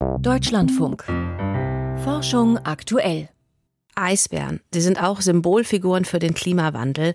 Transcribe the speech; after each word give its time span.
Deutschlandfunk. 0.00 1.04
Forschung 2.04 2.56
aktuell. 2.58 3.28
Eisbären, 3.94 4.60
sie 4.72 4.80
sind 4.80 5.02
auch 5.02 5.20
Symbolfiguren 5.20 6.06
für 6.06 6.18
den 6.18 6.32
Klimawandel. 6.32 7.14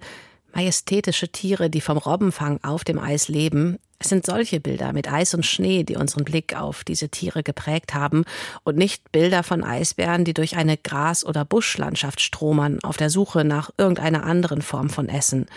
Majestätische 0.53 1.31
Tiere, 1.31 1.71
die 1.71 1.81
vom 1.81 1.97
Robbenfang 1.97 2.59
auf 2.63 2.83
dem 2.83 2.99
Eis 2.99 3.27
leben, 3.27 3.79
es 4.05 4.09
sind 4.09 4.27
solche 4.27 4.59
Bilder 4.59 4.93
mit 4.93 5.11
Eis 5.11 5.33
und 5.33 5.47
Schnee, 5.47 5.83
die 5.83 5.95
unseren 5.95 6.25
Blick 6.25 6.55
auf 6.55 6.83
diese 6.83 7.09
Tiere 7.09 7.41
geprägt 7.41 7.95
haben 7.95 8.23
und 8.63 8.77
nicht 8.77 9.11
Bilder 9.11 9.41
von 9.41 9.63
Eisbären, 9.63 10.25
die 10.25 10.35
durch 10.35 10.57
eine 10.57 10.77
Gras- 10.77 11.25
oder 11.25 11.43
Buschlandschaft 11.43 12.21
stromern, 12.21 12.77
auf 12.83 12.97
der 12.97 13.09
Suche 13.09 13.43
nach 13.43 13.71
irgendeiner 13.79 14.23
anderen 14.23 14.61
Form 14.61 14.91
von 14.91 15.09
Essen. 15.09 15.47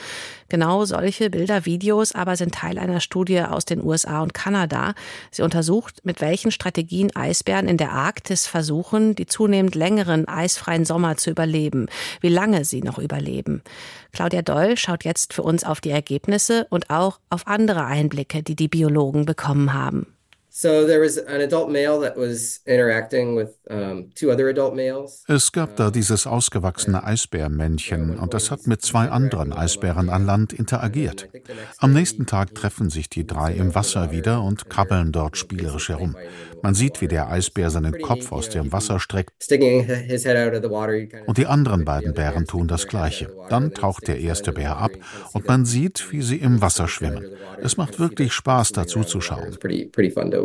Genau 0.48 0.86
solche 0.86 1.28
Bilder, 1.28 1.66
Videos 1.66 2.12
aber 2.12 2.36
sind 2.36 2.54
Teil 2.54 2.78
einer 2.78 3.00
Studie 3.00 3.42
aus 3.42 3.66
den 3.66 3.84
USA 3.84 4.22
und 4.22 4.32
Kanada. 4.32 4.94
Sie 5.30 5.42
untersucht, 5.42 6.00
mit 6.04 6.22
welchen 6.22 6.50
Strategien 6.50 7.14
Eisbären 7.14 7.68
in 7.68 7.76
der 7.76 7.92
Arktis 7.92 8.46
versuchen, 8.46 9.14
die 9.14 9.26
zunehmend 9.26 9.74
längeren 9.74 10.26
eisfreien 10.26 10.86
Sommer 10.86 11.18
zu 11.18 11.28
überleben, 11.28 11.86
wie 12.22 12.30
lange 12.30 12.64
sie 12.64 12.80
noch 12.80 12.98
überleben. 12.98 13.62
Claudia 14.12 14.40
Doll 14.40 14.78
schaut 14.78 15.04
jetzt 15.04 15.34
für 15.34 15.42
uns 15.42 15.64
auf 15.64 15.82
die 15.82 15.90
Ergebnisse 15.90 16.66
und 16.70 16.88
auch 16.88 17.20
auf 17.28 17.46
andere 17.46 17.84
Einblicke 17.84 18.37
Die 18.42 18.56
die 18.56 18.68
Biologen 18.68 19.24
bekommen 19.24 19.72
haben. 19.72 20.17
Es 25.28 25.52
gab 25.52 25.76
da 25.76 25.90
dieses 25.90 26.26
ausgewachsene 26.26 27.04
Eisbärmännchen 27.04 28.18
und 28.18 28.34
das 28.34 28.50
hat 28.50 28.66
mit 28.66 28.82
zwei 28.82 29.08
anderen 29.08 29.52
Eisbären 29.52 30.08
an 30.08 30.24
Land 30.24 30.52
interagiert. 30.52 31.28
Am 31.78 31.92
nächsten 31.92 32.26
Tag 32.26 32.54
treffen 32.54 32.90
sich 32.90 33.08
die 33.08 33.26
drei 33.26 33.52
im 33.52 33.74
Wasser 33.74 34.10
wieder 34.10 34.42
und 34.42 34.68
krabbeln 34.70 35.12
dort 35.12 35.36
spielerisch 35.36 35.90
herum. 35.90 36.16
Man 36.62 36.74
sieht, 36.74 37.00
wie 37.00 37.08
der 37.08 37.28
Eisbär 37.30 37.70
seinen 37.70 38.00
Kopf 38.00 38.32
aus 38.32 38.48
dem 38.48 38.72
Wasser 38.72 38.98
streckt 39.00 39.32
und 41.26 41.38
die 41.38 41.46
anderen 41.46 41.84
beiden 41.84 42.14
Bären 42.14 42.46
tun 42.46 42.68
das 42.68 42.86
gleiche. 42.88 43.30
Dann 43.48 43.74
taucht 43.74 44.08
der 44.08 44.18
erste 44.18 44.52
Bär 44.52 44.78
ab 44.78 44.92
und 45.32 45.46
man 45.46 45.64
sieht, 45.64 46.10
wie 46.10 46.22
sie 46.22 46.36
im 46.36 46.60
Wasser 46.60 46.88
schwimmen. 46.88 47.26
Es 47.60 47.76
macht 47.76 48.00
wirklich 48.00 48.32
Spaß, 48.32 48.72
dazu 48.72 49.04
zu 49.04 49.20
schauen 49.20 49.56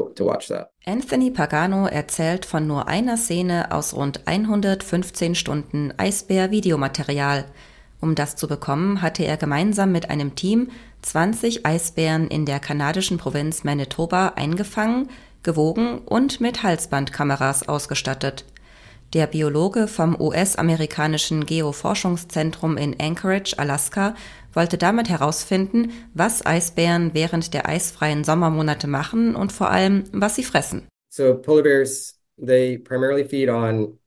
to, 0.09 0.25
watch 0.25 0.47
that. 0.47 0.71
Anthony 0.85 1.31
Pagano 1.31 1.87
erzählt 1.87 2.45
von 2.45 2.67
nur 2.67 2.87
einer 2.87 3.17
Szene 3.17 3.71
aus 3.71 3.93
rund 3.93 4.27
115 4.27 5.35
Stunden 5.35 5.93
Eisbär-Videomaterial. 5.97 7.45
Um 8.01 8.15
das 8.15 8.35
zu 8.35 8.47
bekommen, 8.47 9.01
hatte 9.01 9.23
er 9.23 9.37
gemeinsam 9.37 9.91
mit 9.91 10.09
einem 10.09 10.35
Team 10.35 10.69
20 11.03 11.65
Eisbären 11.65 12.27
in 12.27 12.45
der 12.45 12.59
kanadischen 12.59 13.17
Provinz 13.17 13.63
Manitoba 13.63 14.33
eingefangen, 14.35 15.09
gewogen 15.41 15.99
und 15.99 16.41
mit 16.41 16.63
Halsbandkameras 16.63 17.67
ausgestattet. 17.69 18.45
Der 19.13 19.27
Biologe 19.27 19.87
vom 19.87 20.19
US-amerikanischen 20.19 21.45
Geoforschungszentrum 21.45 22.77
in 22.77 22.99
Anchorage, 22.99 23.53
Alaska, 23.57 24.15
wollte 24.53 24.79
damit 24.79 25.07
herausfinden, 25.07 25.91
was 26.15 26.43
Eisbären 26.45 27.11
während 27.13 27.53
der 27.53 27.69
eisfreien 27.69 28.23
Sommermonate 28.23 28.87
machen 28.87 29.35
und 29.35 29.51
vor 29.51 29.69
allem, 29.69 30.05
was 30.11 30.35
sie 30.35 30.43
fressen. 30.43 30.87
So 31.09 31.35
polar 31.35 31.61
bears, 31.61 32.19
they 32.43 32.79
primarily 32.79 33.23
feed 33.23 33.49
on 33.49 33.99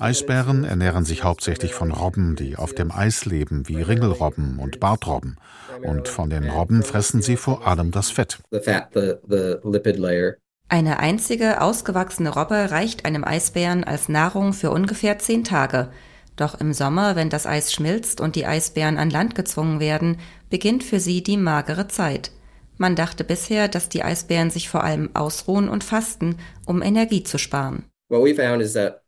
Eisbären 0.00 0.64
ernähren 0.64 1.04
sich 1.04 1.22
hauptsächlich 1.22 1.72
von 1.72 1.92
Robben, 1.92 2.34
die 2.34 2.56
auf 2.56 2.74
dem 2.74 2.90
Eis 2.90 3.26
leben, 3.26 3.68
wie 3.68 3.80
Ringelrobben 3.80 4.58
und 4.58 4.80
Bartrobben. 4.80 5.36
Und 5.84 6.08
von 6.08 6.30
den 6.30 6.50
Robben 6.50 6.82
fressen 6.82 7.22
sie 7.22 7.36
vor 7.36 7.64
allem 7.64 7.92
das 7.92 8.10
Fett. 8.10 8.38
Eine 10.70 10.98
einzige 10.98 11.62
ausgewachsene 11.62 12.28
Robbe 12.28 12.70
reicht 12.70 13.06
einem 13.06 13.24
Eisbären 13.24 13.84
als 13.84 14.10
Nahrung 14.10 14.52
für 14.52 14.70
ungefähr 14.70 15.18
zehn 15.18 15.42
Tage. 15.42 15.90
Doch 16.36 16.60
im 16.60 16.74
Sommer, 16.74 17.16
wenn 17.16 17.30
das 17.30 17.46
Eis 17.46 17.72
schmilzt 17.72 18.20
und 18.20 18.36
die 18.36 18.44
Eisbären 18.44 18.98
an 18.98 19.08
Land 19.08 19.34
gezwungen 19.34 19.80
werden, 19.80 20.18
beginnt 20.50 20.84
für 20.84 21.00
sie 21.00 21.22
die 21.22 21.38
magere 21.38 21.88
Zeit. 21.88 22.32
Man 22.76 22.96
dachte 22.96 23.24
bisher, 23.24 23.66
dass 23.66 23.88
die 23.88 24.04
Eisbären 24.04 24.50
sich 24.50 24.68
vor 24.68 24.84
allem 24.84 25.10
ausruhen 25.14 25.70
und 25.70 25.84
fasten, 25.84 26.36
um 26.66 26.82
Energie 26.82 27.24
zu 27.24 27.38
sparen. 27.38 27.86
What 28.08 28.22
we 28.22 28.34
found 28.34 28.62
is 28.62 28.74
that 28.74 29.02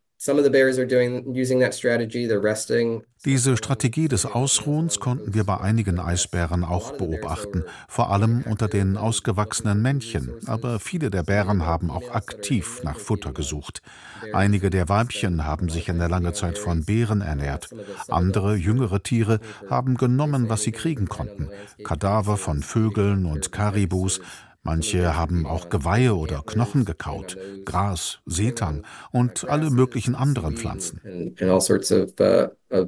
diese 3.24 3.56
Strategie 3.56 4.08
des 4.08 4.26
Ausruhens 4.26 5.00
konnten 5.00 5.32
wir 5.32 5.44
bei 5.44 5.58
einigen 5.58 5.98
Eisbären 5.98 6.62
auch 6.62 6.92
beobachten, 6.92 7.64
vor 7.88 8.10
allem 8.10 8.42
unter 8.46 8.68
den 8.68 8.98
ausgewachsenen 8.98 9.80
Männchen. 9.80 10.30
Aber 10.46 10.78
viele 10.78 11.10
der 11.10 11.22
Bären 11.22 11.64
haben 11.64 11.90
auch 11.90 12.10
aktiv 12.10 12.82
nach 12.82 12.98
Futter 12.98 13.32
gesucht. 13.32 13.80
Einige 14.34 14.68
der 14.68 14.90
Weibchen 14.90 15.46
haben 15.46 15.70
sich 15.70 15.88
in 15.88 15.98
der 15.98 16.10
lange 16.10 16.34
Zeit 16.34 16.58
von 16.58 16.84
Beeren 16.84 17.22
ernährt. 17.22 17.70
Andere, 18.08 18.56
jüngere 18.56 19.02
Tiere 19.02 19.40
haben 19.70 19.96
genommen, 19.96 20.50
was 20.50 20.62
sie 20.62 20.72
kriegen 20.72 21.08
konnten. 21.08 21.48
Kadaver 21.82 22.36
von 22.36 22.62
Vögeln 22.62 23.24
und 23.24 23.52
Karibus, 23.52 24.20
Manche 24.62 25.16
haben 25.16 25.46
auch 25.46 25.70
Geweihe 25.70 26.14
oder 26.14 26.42
Knochen 26.44 26.84
gekaut, 26.84 27.38
Gras, 27.64 28.18
Seetang 28.26 28.84
und 29.10 29.48
alle 29.48 29.70
möglichen 29.70 30.14
anderen 30.14 30.56
Pflanzen. 30.56 31.00
Uh, 31.40 32.84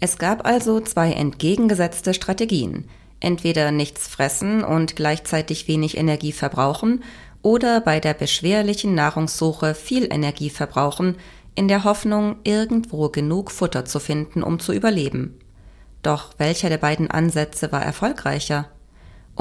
es 0.00 0.18
gab 0.18 0.46
also 0.46 0.80
zwei 0.80 1.12
entgegengesetzte 1.12 2.14
Strategien. 2.14 2.88
Entweder 3.18 3.70
nichts 3.70 4.08
fressen 4.08 4.64
und 4.64 4.96
gleichzeitig 4.96 5.68
wenig 5.68 5.96
Energie 5.96 6.32
verbrauchen 6.32 7.04
oder 7.42 7.80
bei 7.80 8.00
der 8.00 8.14
beschwerlichen 8.14 8.94
Nahrungssuche 8.94 9.74
viel 9.74 10.12
Energie 10.12 10.50
verbrauchen, 10.50 11.16
in 11.54 11.68
der 11.68 11.84
Hoffnung, 11.84 12.36
irgendwo 12.44 13.10
genug 13.10 13.50
Futter 13.50 13.84
zu 13.84 14.00
finden, 14.00 14.42
um 14.42 14.58
zu 14.58 14.72
überleben. 14.72 15.38
Doch 16.02 16.34
welcher 16.38 16.68
der 16.68 16.78
beiden 16.78 17.10
Ansätze 17.10 17.70
war 17.70 17.82
erfolgreicher? 17.82 18.68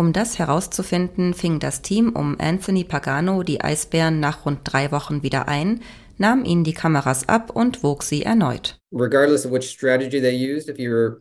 Um 0.02 0.14
das 0.14 0.40
herauszufinden, 0.40 1.36
fing 1.36 1.60
das 1.60 1.84
Team 1.84 2.14
um 2.14 2.36
Anthony 2.40 2.84
Pagano 2.84 3.44
die 3.44 3.62
Eisbären 3.62 4.20
nach 4.20 4.48
rund 4.48 4.62
drei 4.64 4.92
Wochen 4.92 5.22
wieder 5.22 5.48
ein, 5.48 5.82
nahm 6.18 6.44
ihnen 6.44 6.64
die 6.64 6.74
Kameras 6.74 7.30
ab 7.30 7.52
und 7.52 7.84
wog 7.84 8.02
sie 8.02 8.24
erneut. 8.24 8.80
Regardless 8.92 9.46
of 9.46 9.52
which 9.52 9.70
strategy 9.70 10.20
they 10.20 10.34
used, 10.36 10.70
if 10.70 10.80
you 10.80 11.18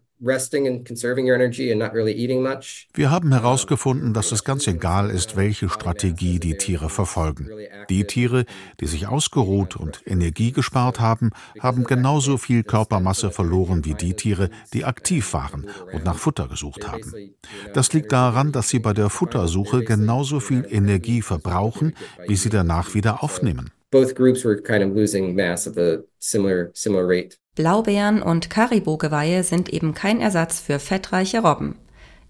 wir 2.94 3.10
haben 3.10 3.32
herausgefunden, 3.32 4.12
dass 4.12 4.32
es 4.32 4.44
ganz 4.44 4.66
egal 4.66 5.08
ist, 5.08 5.34
welche 5.34 5.70
Strategie 5.70 6.38
die 6.38 6.58
Tiere 6.58 6.91
verfolgen. 6.91 7.48
Die 7.88 8.04
Tiere, 8.04 8.44
die 8.80 8.86
sich 8.86 9.06
ausgeruht 9.06 9.76
und 9.76 10.03
Energie 10.04 10.53
gespart 10.53 11.00
haben, 11.00 11.30
haben 11.59 11.84
genauso 11.84 12.36
viel 12.36 12.64
Körpermasse 12.64 13.30
verloren 13.30 13.86
wie 13.86 13.94
die 13.94 14.12
Tiere, 14.12 14.50
die 14.75 14.84
aktiv 14.84 15.32
waren 15.32 15.66
und 15.92 16.04
nach 16.04 16.19
Futter 16.19 16.48
gesucht 16.48 16.86
haben. 16.86 17.32
Das 17.72 17.92
liegt 17.94 18.12
daran, 18.12 18.53
dass 18.53 18.69
sie 18.69 18.78
bei 18.78 18.92
der 18.92 19.09
Futtersuche 19.09 19.84
genauso 19.84 20.41
viel 20.41 20.66
Energie 20.69 21.22
verbrauchen, 21.22 21.94
wie 22.26 22.36
sie 22.36 22.50
danach 22.50 22.92
wieder 22.94 23.22
aufnehmen. 23.22 23.70
Both 23.91 24.15
groups 24.15 24.45
were 24.45 24.56
kind 24.56 24.84
of 24.84 24.95
losing 24.95 25.34
mass 25.34 25.67
at 25.67 25.77
a 25.77 26.05
similar, 26.19 26.71
similar 26.75 27.09
rate. 27.09 27.37
Blaubeeren 27.56 28.23
und 28.23 28.49
Karibo-Geweihe 28.49 29.43
sind 29.43 29.69
eben 29.69 29.95
kein 29.95 30.21
Ersatz 30.21 30.61
für 30.61 30.78
fettreiche 30.78 31.41
Robben. 31.41 31.77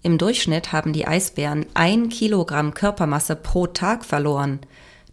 Im 0.01 0.17
Durchschnitt 0.17 0.71
haben 0.71 0.93
die 0.93 1.05
Eisbären 1.05 1.67
ein 1.75 2.09
Kilogramm 2.09 2.73
Körpermasse 2.73 3.35
pro 3.35 3.67
Tag 3.67 4.03
verloren. 4.03 4.59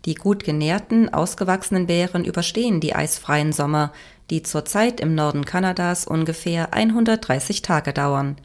Die 0.07 0.15
gut 0.15 0.45
genährten, 0.45 1.13
ausgewachsenen 1.13 1.87
Bären 1.87 2.25
überstehen 2.25 2.81
die 2.81 2.95
eisfreien 2.95 3.53
Sommer, 3.53 3.93
die 4.31 4.43
zurzeit 4.43 5.01
im 5.01 5.15
Norden 5.15 5.45
Kanadas 5.45 6.07
ungefähr 6.07 6.73
130 6.73 7.61
Tage 7.61 7.93
dauern. 7.93 8.37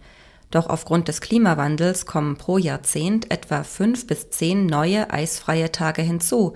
Doch 0.52 0.68
aufgrund 0.68 1.08
des 1.08 1.22
Klimawandels 1.22 2.06
kommen 2.06 2.38
pro 2.38 2.58
Jahrzehnt 2.58 3.32
etwa 3.32 3.64
fünf 3.64 4.06
bis 4.06 4.30
zehn 4.30 4.66
neue 4.66 5.10
eisfreie 5.10 5.72
Tage 5.72 6.02
hinzu, 6.02 6.54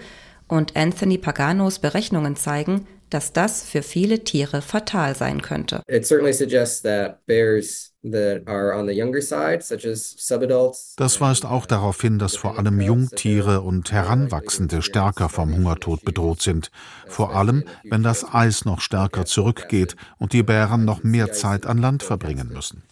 und 0.48 0.76
Anthony 0.76 1.18
Paganos 1.18 1.80
Berechnungen 1.80 2.36
zeigen, 2.36 2.88
dass 3.10 3.32
das 3.32 3.64
für 3.64 3.82
viele 3.84 4.24
Tiere 4.24 4.62
fatal 4.62 5.16
sein 5.16 5.42
könnte. 5.42 5.82
Das 10.98 11.22
weist 11.22 11.46
auch 11.46 11.66
darauf 11.66 12.02
hin, 12.02 12.20
dass 12.20 12.36
vor 12.36 12.58
allem 12.58 12.82
Jungtiere 12.82 13.62
und 13.62 13.92
Heranwachsende 13.92 14.82
stärker 14.82 15.30
vom 15.30 15.56
Hungertod 15.56 16.04
bedroht 16.04 16.42
sind. 16.42 16.72
Vor 17.08 17.36
allem, 17.36 17.64
wenn 17.84 18.04
das 18.04 18.26
Eis 18.34 18.66
noch 18.66 18.82
stärker 18.82 19.26
zurückgeht 19.26 19.96
und 20.18 20.34
die 20.34 20.44
Bären 20.44 20.86
noch 20.86 21.04
mehr 21.04 21.32
Zeit 21.32 21.66
an 21.66 21.78
Land 21.78 22.04
verbringen 22.04 22.50
müssen. 22.54 22.84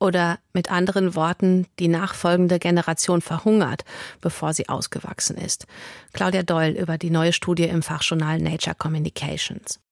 Oder 0.00 0.38
mit 0.54 0.70
anderen 0.70 1.14
Worten, 1.14 1.66
die 1.78 1.88
nachfolgende 1.88 2.58
Generation 2.58 3.20
verhungert, 3.20 3.84
bevor 4.20 4.54
sie 4.54 4.68
ausgewachsen 4.68 5.36
ist. 5.36 5.66
Claudia 6.12 6.42
Doyle 6.42 6.80
über 6.80 6.98
die 6.98 7.10
neue 7.10 7.32
Studie 7.32 7.64
im 7.64 7.82
Fachjournal 7.82 8.38
Nature 8.38 8.74
Communications. 8.74 9.80